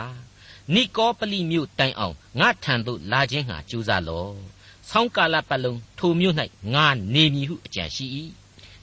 [0.75, 4.35] နိကောပလိမြို့တိုင်အောင်ငါထံသို့လာခြင်းငှာကြိုးစားလော့
[4.91, 6.37] ဆောင်းကာလပတ်လုံးထိုမြို့၌
[6.75, 8.07] ငါနေမည်ဟုအကြံရှိ၏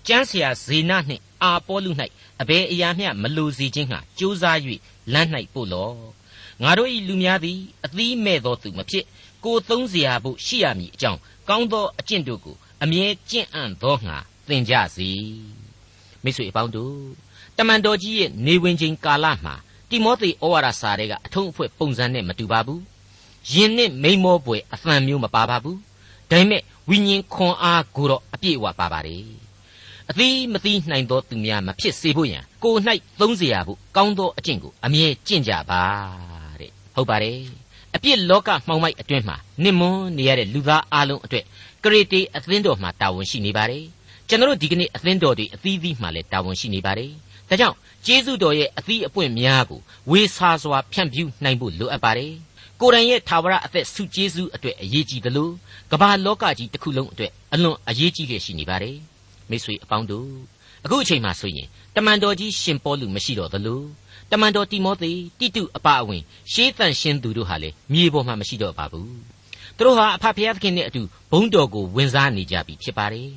[0.07, 1.91] ကျမ်းဆရာဇေနနှင့်အာပေါလု၌
[2.41, 4.57] အဘယ်အရာမျှမလိုစီခြင်းငှာကြိုးစား၍
[5.13, 5.95] လမ်း၌ပို့လော့
[6.62, 9.04] ငါတို့၏လူများသည်အသီးမဲ့သောသူမဖြစ်
[9.44, 14.16] ကိုသုံးเสียဖို့ရှိရမည်အကြောင်းကောင်းသောအကျင့်တို့ကိုအမြဲကျင့်အံ့သောငါ
[14.48, 15.10] သင်ကြစေ
[16.22, 16.96] မိတ်ဆွေအပေါင်းတို့
[17.56, 19.54] တမန်တော်ကြီးရဲ့နေဝင်ချိန်ကာလမှာ
[19.90, 22.82] တိမောသေဩဝါဒစာတွေကအထုံးအဖွဲ့ပုံစံနဲ့မတူပါဘူး
[23.52, 25.78] ယင်နဲ့မိန်မောပွေအဖန်မျိုးမပါပါဘူး
[26.30, 29.26] ဒါပေမဲ့ဝိညာဉ်ခွန်အားကိုတော့အပြည့်အဝပါပါတယ်
[30.10, 32.74] အသီးမသီးနိုင်သောသူများမဖြစ်စေဖို့ရန်ကို၌
[33.20, 35.82] သုံးเสียဖို့ကောင်းသောအကျင့်ကိုအမြဲကျင့်ကြပါ
[36.30, 36.35] တဲ့
[36.97, 37.39] ဟုတ်ပါတယ်
[37.95, 41.45] အပြစ်လောကမှောင်မိုက်အတွင်းမှာနစ်မွန်းနေရတဲ့လူသားအလုံးအတွက်
[41.83, 43.85] ကရေတေအသင်းတော်မှာတာဝန်ရှိနေပါတယ်
[44.27, 47.11] ကျွန်တော်တို့ဒီကနေ့အသင်းတော်တွေအသီးသီးမှာလည်းတာဝန်ရှိနေပါတယ်
[47.49, 49.79] ဒါကြောင့်ကျေးဇူးတော်ရဲ့အသီးအပွင့်များကို
[50.11, 52.33] ဝေဆာစွာဖြန့်ဖြူးနိုင်ဖို့လိုအပ်ပါတယ်
[52.81, 55.49] ကိုယ်တိုင်ရဲ့ထာဝရအသက်ဆုကျေးဇူးအတွက်အရေးကြီးသလို
[55.91, 58.97] ကမ္ဘာလောကကြီးတစ်ခုလုံးအတွက်အလွန်အရေးကြီးလျက်ရှိနေပါတယ်
[59.49, 60.29] မိတ်ဆွေအပေါင်းတို့
[60.85, 63.81] အခုအချိန်မှဆိုရင်တမန်တော်ကြီးရှင်ပေါလုမရှိတော့သလို
[64.31, 69.09] တမန်တော်တိမောသေတိတုအပအဝင်ရှေးတန်ရှင်းသူတို့ဟာလည်းမြေပေါ်မှာမရှိတော့ပါဘူး
[69.77, 73.31] သူတို့ဟာအဖဖျားသခင်နဲ့အတူဘုန်းတော်ကိုဝင်စားနေကြပြီဖြစ်ပါတယ်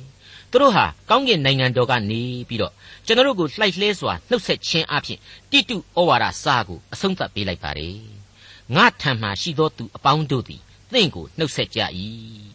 [0.51, 2.73] သူတို့ဟာကောင်းကင်နိုင်ငံတော်ကနေပြီးတော့
[3.05, 5.19] ကျွန်တော်တို့ကိုလှိုက်လှဲစွာနှုတ်ဆက်ခြင်းအပြင်
[5.51, 7.97] တိတုဩဝါဒစာကိုအဆုံးသတ်ပေးလိုက်ပါတယ်
[8.75, 10.61] ငါထံမှရှိသောသူအပေါင်းတို့သည်
[10.93, 11.79] သင်ကိုနှုတ်ဆက်ကြ၏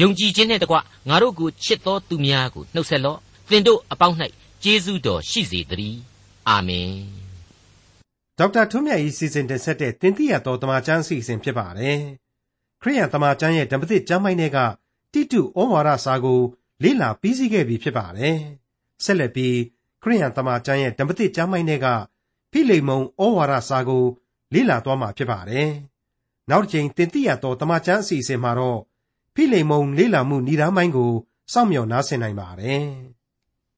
[0.00, 0.76] ယုံကြည်ခြင်းနဲ့တကွ
[1.08, 3.18] ငါတို့ကိုချစ်သောသူများကိုနှုတ်ဆက်လော့
[3.50, 4.16] သင်တို့အပေါင်း၌
[4.62, 6.00] ကျေးဇူးတော်ရှိစေတည်း
[6.48, 6.92] အာမင်
[8.40, 11.98] ဒေါက်တာထွန်းမြတ်၏စီစဉ်တင်ဆက်တဲ့တင်ပြရတော်တမချန်းစီစဉ်ဖြစ်ပါတယ်
[12.82, 14.58] ခရိယံတမချန်းရဲ့ဓမ္မသစ်ကျမ်းပိုင်းတွေက
[15.12, 16.40] တိတုဩဝါဒစာကို
[16.82, 18.36] လေ့လာပြီးစီးခဲ့ပြီဖြစ်ပါတယ်
[19.04, 19.56] ဆက်လက်ပြီး
[20.02, 21.86] ခရိယံတမချန်းရဲ့ဓမ္မသစ်ကျမ်းပိုင်းတွေက
[22.52, 24.04] ဖိလိမုန်ဩဝါဒစာကို
[24.54, 25.68] လေ့လာသွားမှာဖြစ်ပါတယ်
[26.50, 28.80] နောက်တစ်ချိန်တင်ပြရတော်တမချန်းအစီအစဉ်မှာတော့
[29.34, 31.12] ဖိလိမုန်လေ့လာမှုဏ္ဍာန်းပိုင်းကို
[31.52, 32.84] စောင့်မျှော်နားဆင်နိုင်ပါတယ်။